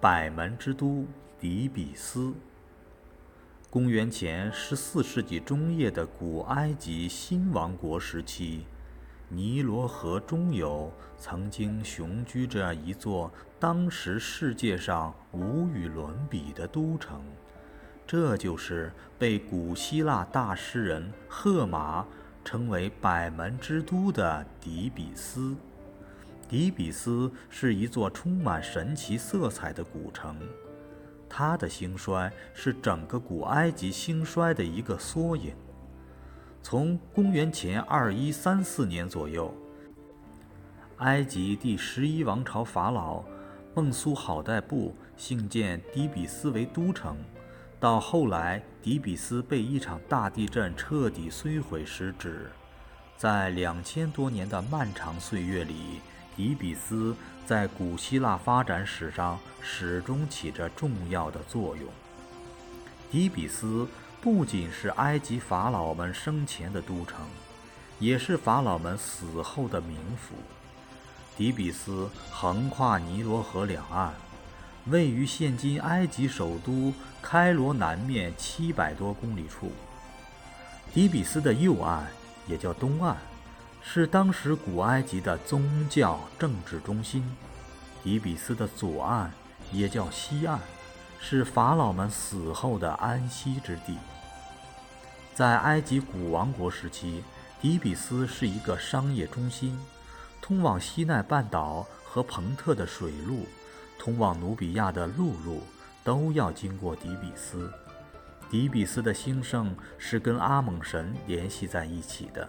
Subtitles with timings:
[0.00, 1.04] 百门之都
[1.40, 2.32] 底比斯。
[3.68, 8.64] 公元前十四世纪中叶的古埃及新王国时期，
[9.28, 17.20] 尼罗河中游曾经雄居着一座当时世界上无与伦比的都城，
[18.06, 22.06] 这就是被古希腊大诗人荷马
[22.44, 25.56] 称为“百门之都”的底比斯。
[26.48, 30.36] 底比斯是一座充满神奇色彩的古城，
[31.28, 35.54] 它的兴衰是整个古埃及兴衰的一个缩影。
[36.62, 39.54] 从公元前二一三四年左右，
[40.98, 43.22] 埃及第十一王朝法老
[43.74, 47.16] 孟苏好代布兴建底比斯为都城，
[47.78, 52.50] 到后来底比斯被一场大地震彻底摧毁时止，
[53.16, 56.00] 在两千多年的漫长岁月里。
[56.38, 61.88] 底比斯在古希腊发展史上始终起着重要的作用。
[63.10, 63.88] 底比斯
[64.20, 67.26] 不仅是埃及法老们生前的都城，
[67.98, 70.36] 也是法老们死后的冥府。
[71.36, 74.14] 底比斯横跨尼罗河两岸，
[74.86, 79.72] 位于现今埃及首都开罗南面七百多公里处。
[80.94, 82.06] 底比斯的右岸
[82.46, 83.16] 也叫东岸。
[83.90, 87.24] 是当时古埃及的宗教政治中心，
[88.04, 89.32] 底比斯的左岸
[89.72, 90.58] 也叫西岸，
[91.18, 93.96] 是法老们死后的安息之地。
[95.34, 97.24] 在埃及古王国时期，
[97.62, 99.80] 底比斯是一个商业中心，
[100.42, 103.46] 通往西奈半岛和彭特的水路，
[103.98, 105.62] 通往努比亚的陆路，
[106.04, 107.72] 都要经过底比斯。
[108.50, 112.46] 底比斯的兴盛是跟阿蒙神联系在一起的。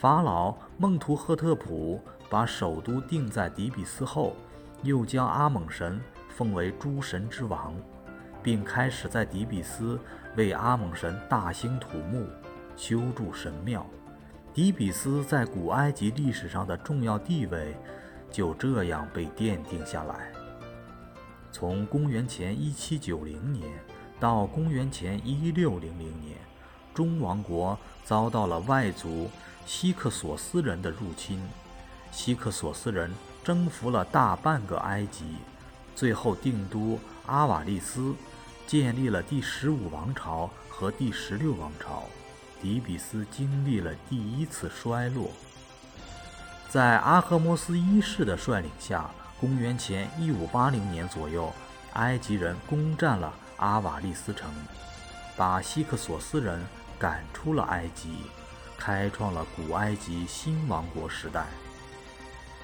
[0.00, 4.34] 法老孟图赫特普把首都定在底比斯后，
[4.82, 7.72] 又将阿蒙神奉为诸神之王，
[8.42, 9.98] 并开始在底比斯
[10.36, 12.26] 为阿蒙神大兴土木、
[12.76, 13.86] 修筑神庙。
[14.52, 17.76] 底比斯在古埃及历史上的重要地位
[18.30, 20.32] 就这样被奠定下来。
[21.52, 23.62] 从公元前1790年
[24.18, 25.80] 到公元前1600
[26.20, 26.36] 年，
[26.92, 29.30] 中王国遭到了外族。
[29.66, 31.40] 希克索斯人的入侵，
[32.12, 35.24] 希克索斯人征服了大半个埃及，
[35.94, 38.14] 最后定都阿瓦利斯，
[38.66, 42.04] 建立了第十五王朝和第十六王朝。
[42.62, 45.30] 底比斯经历了第一次衰落。
[46.70, 51.52] 在阿赫摩斯一世的率领下，公元前一五八零年左右，
[51.92, 54.50] 埃及人攻占了阿瓦利斯城，
[55.36, 56.64] 把希克索斯人
[56.98, 58.16] 赶出了埃及。
[58.78, 61.46] 开创了古埃及新王国时代。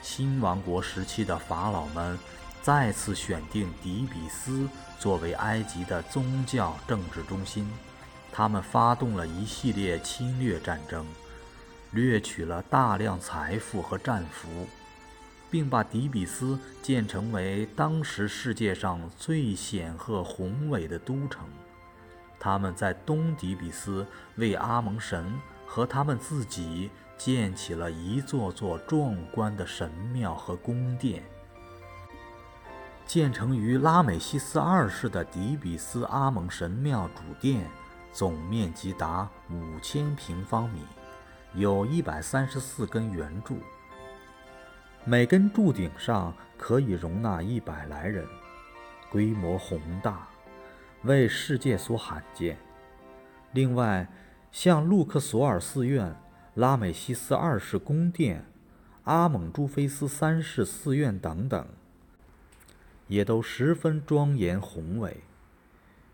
[0.03, 2.19] 新王国时期的法老们
[2.63, 7.71] 再次选定底比斯作为埃及的宗教政治中心，
[8.33, 11.07] 他们发动了一系列侵略战争，
[11.91, 14.67] 掠取了大量财富和战俘，
[15.51, 21.47] 并把底比斯建成为当时世界上最显赫宏伟的都城。
[22.39, 24.07] 他们在东底比斯
[24.37, 25.31] 为阿蒙神。
[25.73, 31.23] 和他们自己建起了一座座壮观的神庙和宫殿。
[33.07, 37.65] 建成于拉美西斯二世的底比斯阿蒙神庙主殿，
[38.13, 40.83] 总面积达五千平方米，
[41.55, 43.61] 有一百三十四根圆柱，
[45.05, 48.27] 每根柱顶上可以容纳一百来人，
[49.09, 50.27] 规模宏大，
[51.03, 52.59] 为世界所罕见。
[53.53, 54.09] 另外，
[54.53, 56.17] 像路克索尔寺院、
[56.55, 58.45] 拉美西斯二世宫殿、
[59.05, 61.65] 阿蒙朱菲斯三世寺院等等，
[63.07, 65.19] 也都十分庄严宏伟。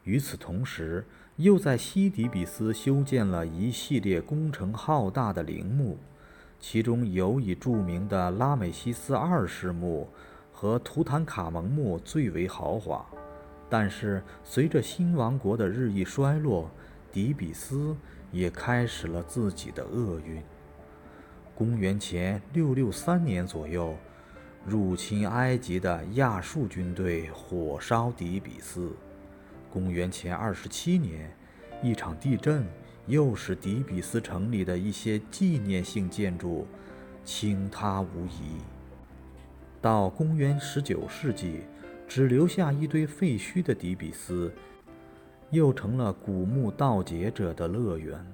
[0.04, 5.98] 与此同时，又在西底比斯修建了一系列工程浩大的陵墓，
[6.60, 10.08] 其中尤以著名的拉美西斯二世墓
[10.52, 13.04] 和图坦卡蒙墓最为豪华。
[13.68, 16.70] 但是，随着新王国的日益衰落，
[17.10, 17.96] 底比斯。
[18.36, 20.42] 也开始了自己的厄运。
[21.54, 23.96] 公元前六六三年左右，
[24.66, 28.94] 入侵埃及的亚述军队火烧底比斯。
[29.70, 31.34] 公元前二十七年，
[31.82, 32.66] 一场地震
[33.06, 36.66] 又使底比斯城里的一些纪念性建筑
[37.24, 38.60] 倾塌无疑。
[39.80, 41.62] 到公元十九世纪，
[42.06, 44.52] 只留下一堆废墟的底比斯。
[45.50, 48.24] 又成了古墓盗劫者的乐园。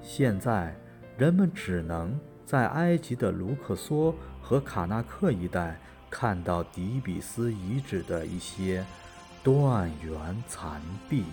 [0.00, 0.74] 现在，
[1.16, 8.84] 人们只能在埃及的卢克索和卡纳克一带看到底比斯遗址的一些
[9.42, 11.24] 断垣残壁。